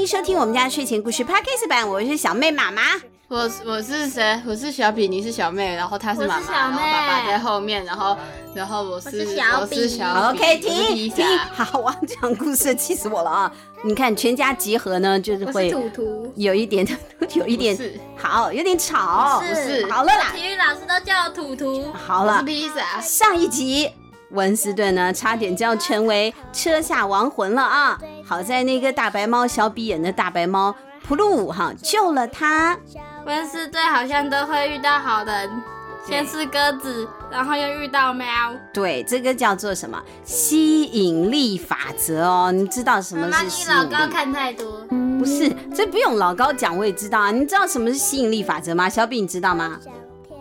[0.00, 2.82] 迎收听我们家睡前故事 Podcast 版，我是小妹妈妈。
[3.26, 4.40] 我我是谁？
[4.46, 8.16] 我是小比，你是小妹，然后她是妈妈，然后爸爸在后面，然后
[8.54, 13.52] 然后我是，我是小比，小 OK，停停，好，我要讲故事，气死我了啊！
[13.82, 15.68] 你看全家集合呢，就是会
[16.36, 16.86] 有一点，
[17.34, 17.76] 有一点
[18.16, 20.32] 好，有点吵，不是，好了啦。
[20.32, 23.00] 体育老师都叫我图图，好了，披萨。
[23.00, 23.90] 上一集
[24.30, 27.98] 文斯顿呢，差点就要成为车下亡魂了啊！
[28.28, 32.78] 好在那个大白猫小比眼的大白猫普鲁哈救了他。
[33.24, 35.50] 温斯顿好像都会遇到好人，
[36.06, 38.24] 先是鸽子，然后又遇到猫。
[38.74, 42.52] 对，这个叫做什么吸引力法则哦？
[42.52, 43.72] 你知道什么是吸引力？
[43.72, 44.86] 妈妈，你老高看太多。
[45.18, 47.30] 不是，这不用老高讲，我也知道啊。
[47.30, 48.90] 你知道什么是吸引力法则吗？
[48.90, 49.80] 小比，你知道吗？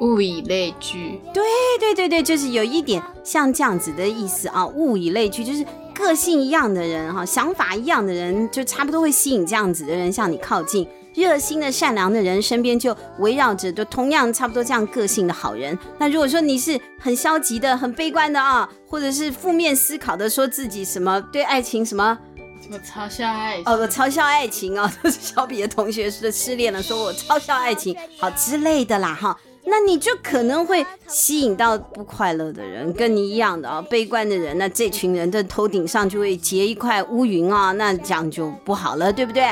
[0.01, 1.21] 物以类聚。
[1.33, 1.43] 对
[1.79, 4.67] 对对对，就是有一点像这样子的意思啊。
[4.67, 5.65] 物以类聚，就是
[5.97, 10.87] 个性一样的人哈，想法一样的人，就差不多会吸引这样子的人向你靠近。
[11.15, 15.75] 热心的、善良的人身边就围绕着都同样差不多这样个性的好人。
[15.97, 22.15] 那如果说你是很消极的、很悲观的啊，或者是负面思考的，说自己什么对爱情什么
[22.61, 29.35] 什么嘲笑爱情哦，嘲笑爱情啊， 都是小比的同学是失恋了，说我嘲笑爱情好之类的啦哈，
[29.69, 39.43] 那你就可能会吸引到不快乐的人，跟你一样的啊，悲观的人，那这群人的头顶上就会结一块乌云啊，那这样就不好了，对不对？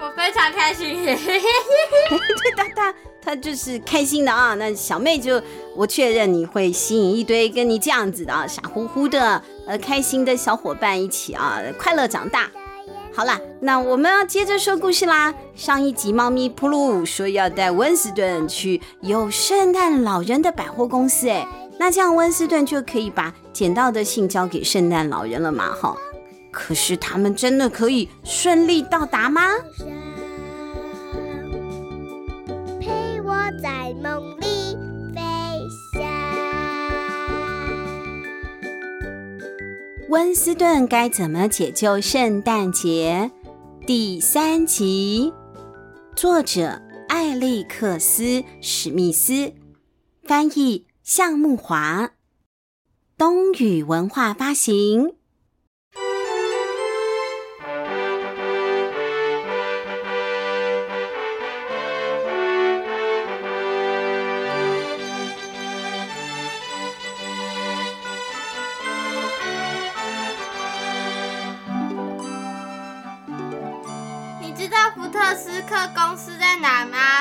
[0.00, 1.18] 我非常开心，对
[2.56, 4.54] 他他他就是开心的啊。
[4.54, 5.42] 那小妹就
[5.74, 12.48] 我确认你会吸引一堆跟你这样子的啊，傻乎乎的呃开心的小伙伴一起啊，快乐长大。
[13.18, 15.34] 好啦，那我们要接着说故事啦。
[15.56, 21.44] 上一集猫咪普鲁说要带温斯顿去有圣诞老人的百货公司，哎，
[21.80, 25.72] 那这样温斯顿就可以把捡到的信交给圣诞老人了嘛？
[25.72, 25.96] 哈。
[26.52, 29.42] 可是他们真的可以顺利到达吗？
[32.80, 34.47] 陪我在梦里
[40.08, 43.30] 温斯顿该怎么解救圣诞节？
[43.86, 45.30] 第三集，
[46.16, 48.22] 作者艾利克斯·
[48.62, 49.52] 史密斯，
[50.22, 52.12] 翻译向木华，
[53.18, 55.17] 冬雨文化发行。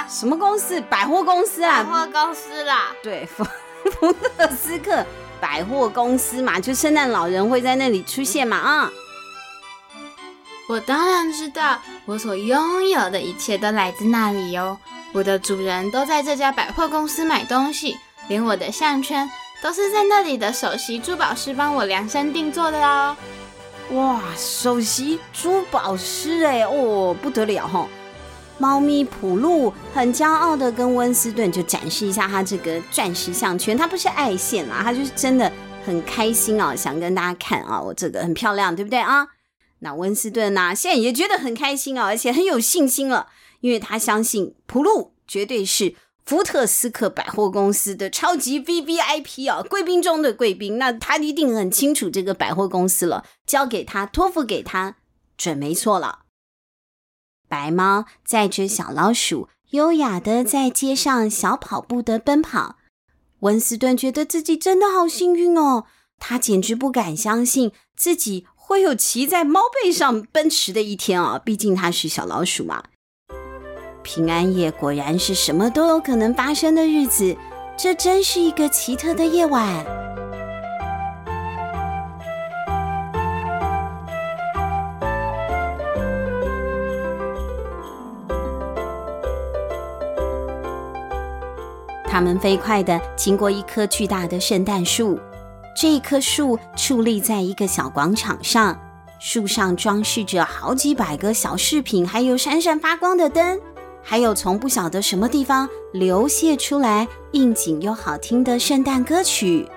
[0.09, 0.81] 什么公司？
[0.81, 1.83] 百货公司啊！
[1.83, 2.87] 百货公司啦。
[3.03, 3.43] 对，福
[3.91, 5.05] 福特斯克
[5.39, 8.89] 百货公司嘛，就圣诞老人会在那里出现嘛啊！
[10.69, 14.77] 我当然知道，我所拥有的一切都来自那里哟。
[15.13, 17.97] 我的主人都在这家百货公司买东西，
[18.27, 19.29] 连我的项圈
[19.61, 23.15] 都是在那里的首席珠宝师帮我量身定做的哦。
[23.91, 27.87] 哇，首席珠宝师哎，哦，不得了哈！
[28.59, 35.51] 猫咪普露很骄傲的跟温斯顿就展示一下他这个钻石项圈，他不是爱现啊，他就是真的
[35.85, 39.27] 很开心啊，想跟大家看啊，我这个很漂亮，对不对啊？
[39.79, 43.27] 那温斯顿呢，现在也觉得很开心啊，而且很有信心了，
[43.61, 45.93] 因为他相信普露绝对是
[46.25, 54.95] 福特斯克百货公司的超级 VVIP 啊，贵宾中的贵宾，那他一定很清楚这个百货公司了，交给他，托付给他，
[55.37, 56.21] 准没错了。
[57.47, 62.77] 白猫载着小老鼠，优雅的在街上小跑步的奔跑。
[63.41, 65.85] 温斯顿觉得自己真的好幸运哦，
[66.17, 71.37] 他简直不敢相信自己会有骑在猫背上奔驰的一天啊！
[71.37, 72.83] 毕竟他是小老鼠嘛。
[74.01, 77.37] 平安夜果然是什么都有可能发生的日子，
[77.77, 80.16] 这真是一个奇特的夜晚。
[92.17, 95.19] 他们飞快地经过一棵巨大的圣诞树，
[95.79, 98.75] 这棵树矗立在一个小广场上，
[99.19, 103.59] 树上装饰着好几百个小饰品，还有闪闪发光的灯，
[104.01, 109.69] 还有从不晓得什么地方流泻出来应景又好听的圣诞歌曲。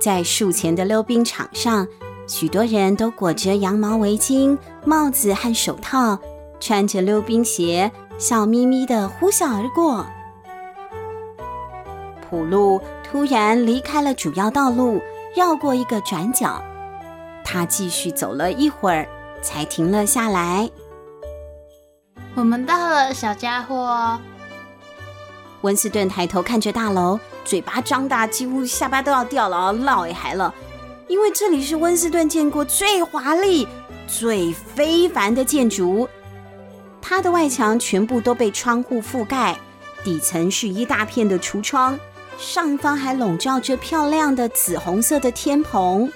[0.00, 1.86] 在树前的溜冰场上，
[2.26, 4.56] 许多人都裹着羊毛围巾、
[4.86, 6.18] 帽子和手套，
[6.58, 10.06] 穿着溜冰鞋，笑眯眯地呼啸而过。
[12.30, 15.00] 噗噜突然离开了主要道路，
[15.36, 16.62] 绕过一个转角。
[17.44, 19.06] 他继续走了一会儿，
[19.42, 20.70] 才停了下来。
[22.34, 24.18] 我们到了，小家伙。
[25.60, 30.52] 温斯顿抬头看着大楼，嘴巴张大，几乎下巴都要掉了，落也还了，
[31.08, 33.66] 因为这里是温斯顿见过最华丽、
[34.06, 36.08] 最非凡的建筑。
[37.00, 39.56] 它的外墙全部都被窗户覆盖，
[40.02, 41.98] 底层是一大片的橱窗，
[42.38, 46.10] 上方还笼罩着漂亮的紫红色的天棚。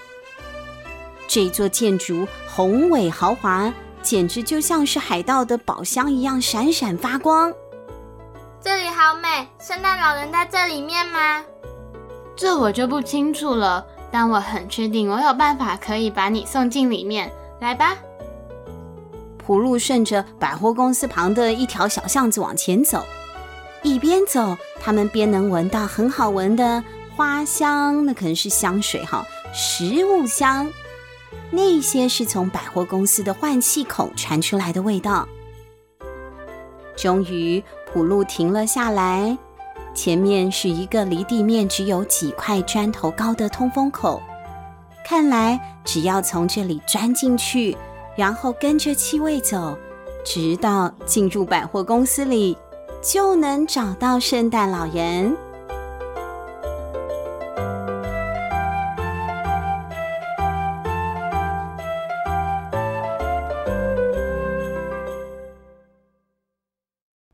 [1.26, 3.72] 这座建筑宏伟豪华。
[4.00, 7.52] 简直就像是海盗的宝箱一样闪闪发光。
[8.60, 11.44] 这里好美，圣诞老人在这里面吗？
[12.34, 17.30] 这我就不清楚了，但我很确定我有办法可以把你送进里面。
[17.60, 17.96] 来吧。
[19.36, 23.04] 普路顺着百货公司旁的一条小巷子往前走，
[23.82, 26.82] 一边走，他们边能闻到很好闻的
[27.16, 30.70] 花香，那可能是香水哈，食物香。
[31.50, 35.26] 那些是从百货公司的换气孔传出来的味道。
[36.96, 39.36] 终于，普路停了下来，
[39.94, 44.20] 前面是一个离地面只有几块砖头高的通风口。
[45.04, 47.76] 看来，只要从这里钻进去，
[48.16, 49.78] 然后跟着气味走，
[50.25, 52.56] 直到进入百货公司里，
[53.02, 55.36] 就能找到圣诞老人。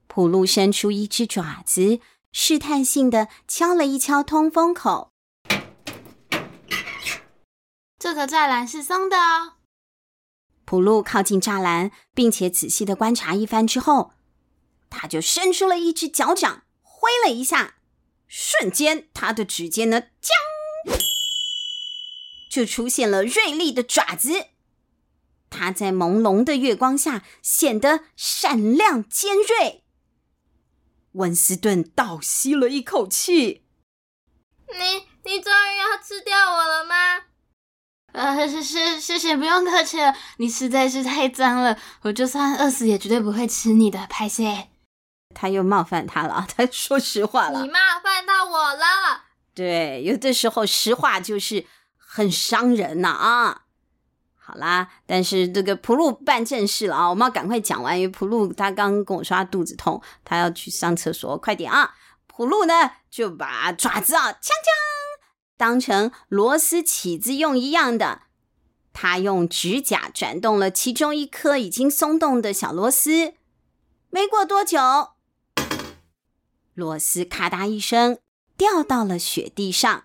[0.06, 1.98] 普路伸出一只爪子，
[2.30, 5.10] 试探性的敲了一敲通风口。
[7.98, 9.54] 这个栅栏是松的哦。
[10.64, 14.12] 普路靠近栅栏，并且仔细的观察一番之后，
[14.94, 17.76] 他就伸出了一只脚掌，挥了一下，
[18.26, 20.96] 瞬间他的指尖呢，将
[22.50, 24.46] 就出现了锐利的爪子。
[25.50, 29.84] 它在朦胧的月光下显得闪亮尖锐。
[31.12, 33.64] 温斯顿倒吸了一口气
[34.72, 37.22] ：“你你终于要吃掉我了吗
[38.12, 40.16] ？”“呃，是是，谢谢，不用客气了。
[40.38, 44.70] 你实在是太脏了，我就算饿死也绝对不会吃你的。”拍谢，
[45.34, 46.46] 他又冒犯他了。
[46.56, 49.24] 他说实话了，你冒犯到我了。
[49.54, 51.66] 对，有的时候实话就是
[51.96, 53.62] 很伤人呐啊。
[54.36, 57.98] 好啦，但是这个普路办正事了啊，我们要赶快讲完。
[57.98, 61.94] 因为普路他刚跟我说他肚子痛，他要去上厕所，快点啊！
[62.26, 62.74] 普路呢
[63.10, 64.40] 就把爪子啊，锵锵，
[65.56, 68.22] 当成螺丝起子用一样的，
[68.92, 73.34] 他用指甲转动了其中一颗已经松动的小螺丝。
[74.10, 75.13] 没过多久，
[76.74, 78.18] 螺丝咔嗒一声
[78.56, 80.04] 掉到了雪地上。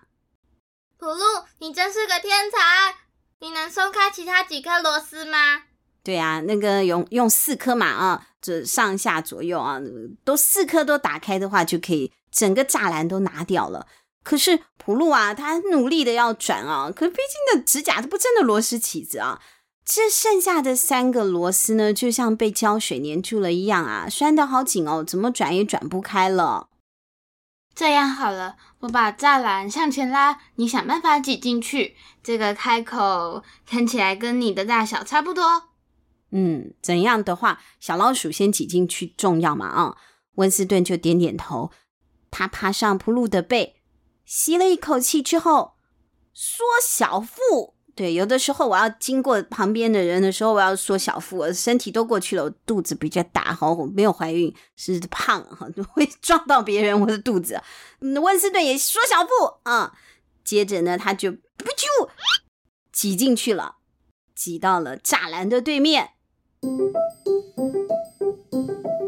[0.98, 1.24] 普路，
[1.58, 2.96] 你真是个天才！
[3.40, 5.62] 你能松开其他几颗螺丝吗？
[6.02, 9.78] 对啊，那个用用四颗嘛啊，这上下左右啊，
[10.24, 13.86] 都四颗都打开的话，就可以整个栅栏都拿掉了。
[14.22, 19.40] 可是普路啊，他努力的要转啊，可是毕竟的指甲它不真的螺丝起子啊，
[19.84, 26.69] 这剩下的三个螺丝呢，就像被胶水粘住了一样啊，拴得好紧哦，怎么转也转不开了。
[27.74, 31.96] 这样好了，我把栅栏向前拉，你想办法挤进去。
[32.22, 35.70] 这个开口看起来跟你的大小差不多。
[36.32, 39.66] 嗯，怎样的话，小老鼠先挤进去重要嘛？
[39.66, 39.96] 啊，
[40.34, 41.70] 温斯顿就点点头。
[42.30, 43.82] 他爬上普路的背，
[44.24, 45.74] 吸了一口气之后，
[46.32, 47.74] 缩小腹。
[48.00, 57.60] 对，有的时候我要经过旁边的人的时候，我要缩小腹，我身体都过去了，我肚子比较大哈，我没有怀孕，是胖哈，会 撞到别人我的肚子。
[58.00, 59.92] 温斯顿也缩小腹啊，
[60.42, 61.36] 接着呢，他就噗
[61.76, 62.08] 啾
[62.90, 63.74] 挤进去了，
[64.34, 66.12] 挤到了栅栏的对面。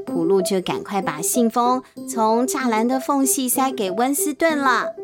[0.04, 4.94] 普路就赶快把信封从栅栏的缝隙塞给温斯顿了。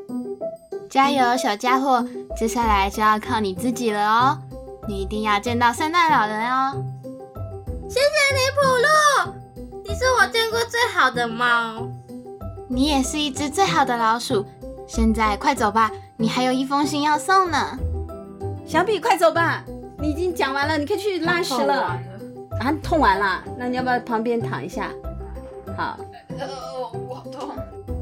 [0.89, 2.05] 加油，小家伙！
[2.37, 4.39] 接下来就要靠你自己了哦。
[4.87, 6.73] 你一定要见到圣诞老人哦。
[7.89, 8.63] 谢谢你，普
[9.27, 9.35] 路。
[9.85, 11.87] 你是我见过最好的猫。
[12.69, 14.47] 你也是一只最好的老鼠。
[14.87, 17.79] 现在快走吧，你还有一封信要送呢。
[18.67, 19.63] 小比，快走吧，
[19.99, 21.67] 你已经讲完了，你可以去拉屎了。
[21.67, 21.83] 了
[22.61, 23.43] 啊，痛完了？
[23.59, 24.89] 那你要不要旁边躺一下？
[25.77, 25.99] 好。
[26.39, 26.49] 呃，
[27.09, 27.51] 我好痛。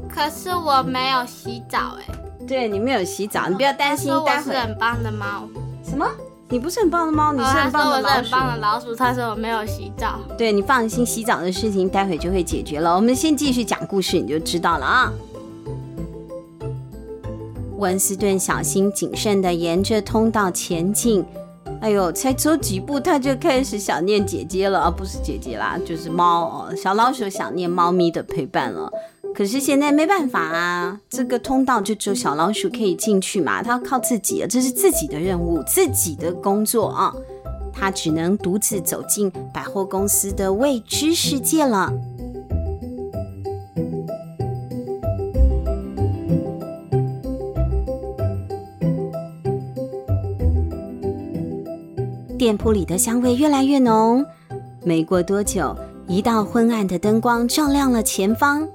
[0.09, 2.05] 可是我没有洗澡哎。
[2.47, 4.07] 对，你没有洗澡，你不要担心。
[4.25, 4.51] 待会。
[4.51, 5.47] 我是很棒的猫。
[5.83, 6.07] 什么？
[6.49, 8.17] 你不是很棒的猫，你是很棒的老鼠。
[8.19, 10.17] 我是很棒的老鼠，他说我没有洗澡。
[10.37, 12.95] 对，你放心，洗澡的事情待会就会解决了。
[12.95, 15.11] 我们先继续讲故事，你就知道了啊。
[17.77, 21.25] 文斯顿小心谨慎地沿着通道前进，
[21.81, 26.75] 哎呦，才走几步，他就开始想念姐姐了啊，不是姐姐啦，就是猫哦。
[26.75, 28.89] 小老鼠想念猫咪的陪伴了。
[29.37, 37.13] 可是现在没办法啊，这个通道就只有小老鼠可以进去嘛，它要靠自己，这是自己的任务，自己的工作啊，
[37.71, 41.93] 它只能独自走进百货公司的未知世界了。
[52.39, 54.25] 店铺里的香味越来越浓，
[54.83, 55.77] 没过多久，
[56.07, 58.67] 一道昏暗的灯光照亮了前方。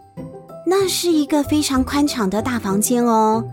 [0.74, 3.44] 那是一个非常宽敞的大房间哦，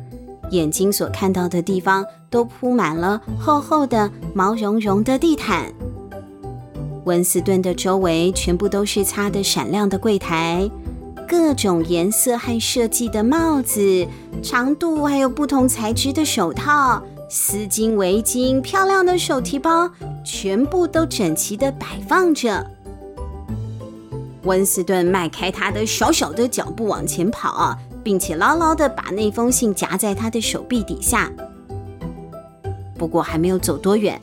[0.52, 5.66] 眼睛所看到的地方都铺满了厚厚的毛茸茸的地毯。
[7.04, 10.72] 温斯顿的周围全部都是擦得闪亮的柜台，
[11.28, 14.08] 各种颜色和设计的帽子、
[14.42, 19.92] 长度还有不同材质的手套、丝巾、围巾、漂亮的手提包，
[20.24, 22.66] 全部都整齐地摆放着。
[24.44, 31.32] 温斯顿迈开他的小小的脚步往前跑啊，并且牢牢地把那封信夹在他的手臂底下。
[32.98, 34.20] 不过还没有走多远，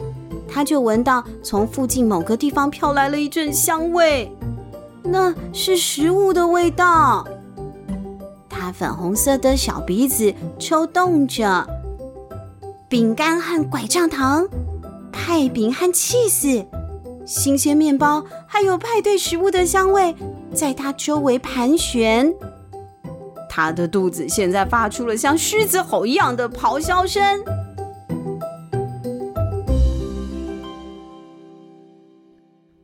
[0.48, 4.30] 他就闻到从附近某个地方飘来了一阵香味，
[5.02, 7.26] 那是食物的味道。
[8.48, 11.66] 他粉红色的小鼻子抽动着，
[12.88, 14.48] 饼干和拐杖糖、
[15.12, 16.64] 派饼和起司。
[17.26, 20.14] 新鲜面包，还有派对食物的香味，
[20.54, 22.32] 在他周围盘旋。
[23.50, 27.42] 他的肚子现在发出了像狮子吼一样的咆哮声。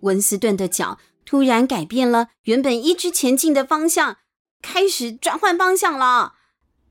[0.00, 4.16] 温斯顿的脚突然改变了原本一直前进的方向，
[4.60, 6.34] 开始转换方向了。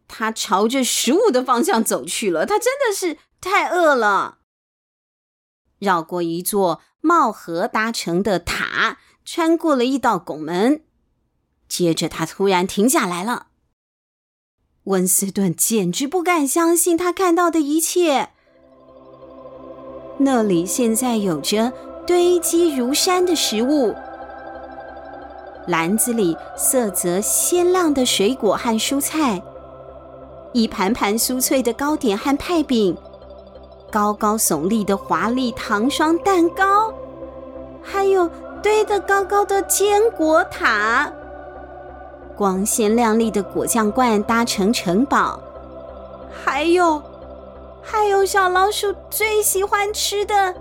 [0.08, 2.46] 他朝着食物的方向走去了。
[2.46, 4.38] 他真的是太饿了。
[5.82, 10.84] 绕过一座帽盒搭成的塔，穿过了一道拱门，
[11.68, 13.48] 接着他突然停下来了。
[14.84, 18.30] 温斯顿简直不敢相信他看到的一切。
[20.20, 21.74] 那里现在有着
[22.06, 23.96] 堆积如山的食物，
[25.66, 29.42] 篮子里色泽鲜亮的水果和蔬菜，
[30.54, 32.96] 一盘盘酥脆的糕点和派饼。
[33.92, 36.94] 高高耸立的华丽糖霜蛋糕，
[37.84, 38.30] 还有
[38.64, 41.12] 堆得高高的坚果塔，
[42.38, 45.38] 光鲜亮丽的果酱罐搭成城堡，
[46.32, 47.02] 还有，
[47.82, 50.56] 还有小老鼠最喜欢吃的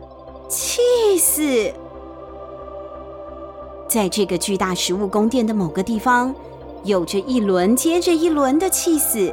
[0.49, 1.72] 气死。
[3.88, 6.34] 在这个巨大食物宫殿的某个地方，
[6.82, 9.32] 有着一轮接着一轮的气死，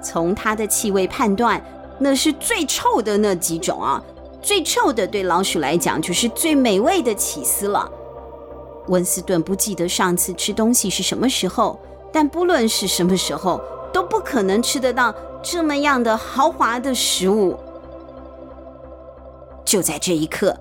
[0.00, 1.60] 从它的气味判断。
[1.98, 4.02] 那是最臭的那几种啊，
[4.42, 7.90] 最臭的对老鼠来讲就是最美味的起司了。
[8.88, 11.80] 温斯顿不记得上次吃东西是什么时候，
[12.12, 13.60] 但不论是什么时候，
[13.92, 17.56] 都不可能吃得到这么样的豪华的食物。
[19.64, 20.56] 就在这一刻，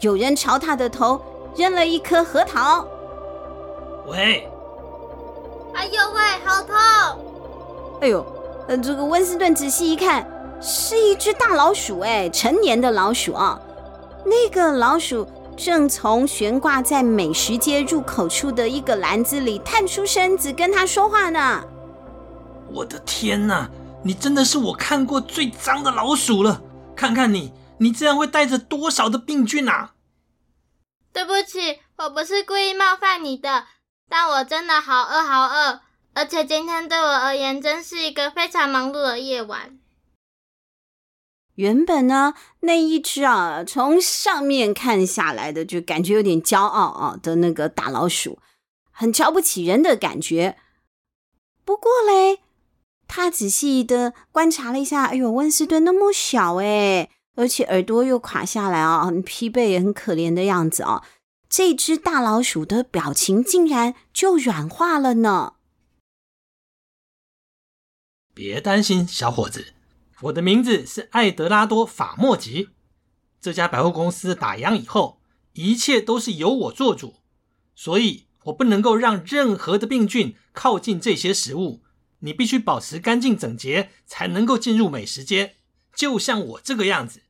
[0.00, 1.18] 有人朝他的头
[1.56, 2.86] 扔了一颗核桃。
[4.06, 4.46] 喂！
[5.72, 6.76] 哎呦喂，好痛！
[8.00, 8.26] 哎呦，
[8.68, 10.26] 呃，这个温斯顿仔细一看。
[10.60, 13.58] 是一只大老鼠，哎，成年的老鼠啊！
[14.26, 15.26] 那个老鼠
[15.56, 21.64] 正从悬挂在美食街入口处的一个篮子里探出身子，跟他说话呢。
[22.72, 23.68] 我的天哪，
[24.04, 26.60] 你真的是我看过最脏的老鼠了！
[26.94, 29.92] 看看你，你这样会带着多少的病菌啊！
[31.12, 33.64] 对不起，我不是故意冒犯你的，
[34.08, 35.80] 但我真的好饿，好饿，
[36.12, 39.79] 而且今天对我而言真是一个非常忙碌的夜晚。
[41.60, 48.38] 原本呢，那一只啊，从上面看下来的，就感觉有点骄傲啊的那个大老鼠，
[48.90, 50.56] 很瞧不起人的感觉。
[51.66, 52.40] 不过嘞，
[53.06, 61.04] 他仔细的观察了一下，哎呦，温斯顿那么小哎，而且耳朵又垮下来啊，很疲惫也很可怜的样子啊。
[61.50, 65.54] 这只大老鼠的表情竟然就软化了呢。
[68.32, 69.74] 别担心，小伙子。
[70.22, 72.68] 我的名字是艾德拉多·法莫吉。
[73.40, 75.22] 这家百货公司打烊以后，
[75.54, 77.16] 一切都是由我做主，
[77.74, 81.82] 所以我不能够让任何的病菌靠近这些食物。
[82.18, 85.56] 你必须保持干净整洁，才能够进入美食街，
[85.94, 87.22] 就像我这个样子。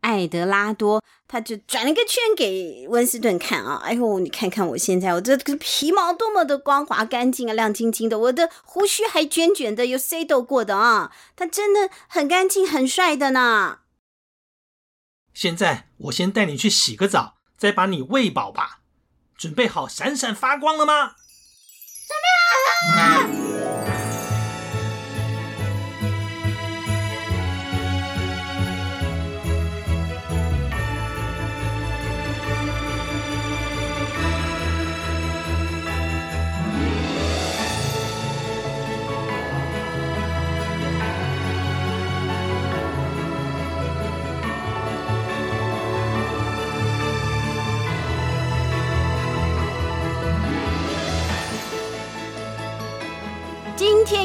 [0.00, 3.80] 艾德拉多他就转了个圈给温斯顿看啊！
[3.84, 13.78] 哎呦，你看看我现在，我这个皮毛多么的光滑干净啊，亮晶晶的，我的胡须还卷卷的，有 settle 过的啊，他真的很干净，很帅的呢。
[15.32, 18.80] 现在我先带你去洗个澡，再把你喂饱吧。
[19.36, 21.14] 准备好闪闪发光了吗？
[22.08, 23.39] 准备好了。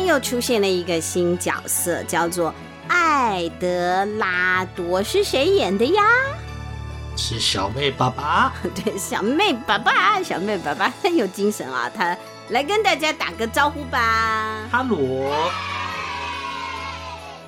[0.05, 2.53] 又出现了一个新角色，叫做
[2.87, 6.03] 艾德拉多，是谁演的呀？
[7.17, 8.53] 是小妹爸爸。
[8.83, 11.89] 对，小妹爸爸，小妹爸爸 很有精神啊！
[11.95, 12.15] 他
[12.49, 14.67] 来跟大家打个招呼吧。
[14.71, 15.31] 哈喽。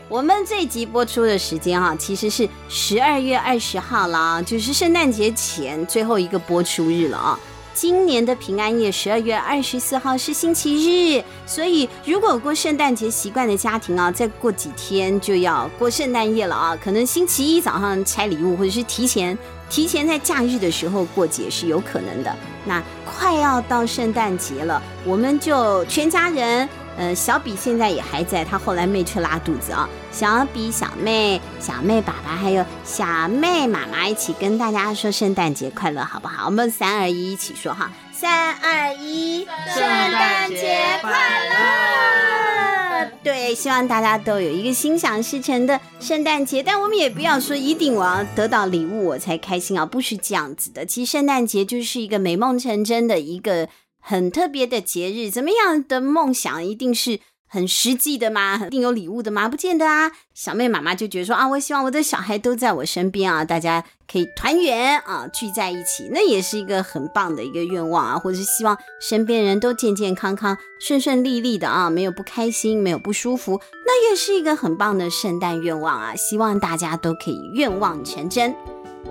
[0.10, 7.38] 我们这集播出的时间哈，其实是十二月二十号了，就是圣诞节前最后一个播出日了啊。
[7.78, 16.76] 今年的平安夜十二月二十四号是星期日，所以如果过圣诞节习惯的家庭啊，再过几天就要过圣诞夜了啊。
[16.84, 19.38] 可能星期一早上拆礼物，或者是提前
[19.70, 22.36] 提前在假日的时候过节是有可能的。
[22.66, 26.68] 那快要到圣诞节了，我们就全家人。
[26.98, 29.88] 呃，小比现在也还在，他后来没去拉肚子啊。
[30.12, 36.48] 小比、小妹、小妹爸爸还有小妹妈妈一起跟大家说圣诞节快乐，好不好？
[36.48, 41.12] 我们三二一一起说哈，三二一，圣诞节快
[41.50, 43.12] 乐！
[43.24, 50.84] 对，希望大家都有一个心想事成的圣诞节，但我们也不要说一定我要得到礼物我才开心啊，不是这样子的。
[50.84, 53.70] 其实圣诞节就是一个美梦成真的一个。
[54.10, 58.58] 很特别的节日，怎么样的梦想一定是很实际的吗？
[58.68, 59.50] 一定有礼物的吗？
[59.50, 60.14] 不见得啊。
[60.34, 68.18] 小妹妈妈就觉得说啊，我希望我的小孩都在我身边啊，大家可以团圆啊，聚在一起，那也是一个很棒的一个愿望啊。
[68.18, 76.16] 或者是希望身边人都健健康康、顺顺利利的啊，没有不开心，没有不舒服，那也是一个很棒的圣诞愿望啊。
[76.16, 78.56] 希望大家都可以愿望成真。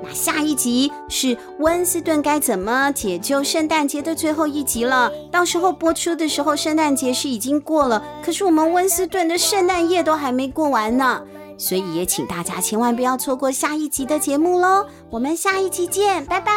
[0.03, 5.11] 那下一集是温斯顿该怎么解救圣诞节的最后一集了。
[5.31, 11.23] 到时候播出的时候，圣诞节是已经过了，可是我们温斯顿的圣诞夜都还没过完呢。
[11.59, 14.87] 所以也请大家千万不要错过下一集的节目喽。
[15.09, 16.53] 我们下一集见，拜拜，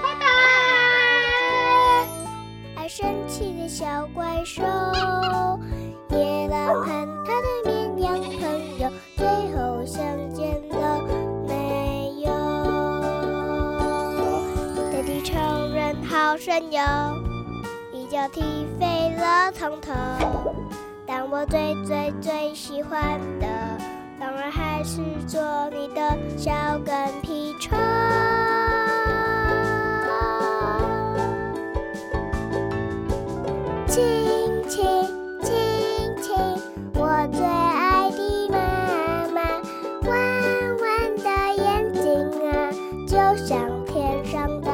[0.00, 0.26] 拜拜。
[2.76, 4.62] 爱生气的小怪兽，
[16.70, 16.80] 有
[17.92, 19.92] 一脚踢飞了从头，
[21.06, 23.46] 但我最最最喜欢的，
[24.18, 26.50] 当然还是做你的小
[26.84, 27.78] 跟屁虫。
[33.86, 34.84] 亲亲
[35.42, 36.36] 亲亲，
[36.94, 39.40] 我最爱的妈妈，
[40.08, 40.12] 弯
[40.80, 41.30] 弯的
[41.62, 42.72] 眼睛啊，
[43.06, 44.65] 就像天上。